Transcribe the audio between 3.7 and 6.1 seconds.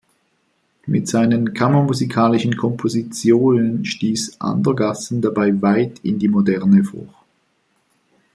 stieß Andergassen dabei weit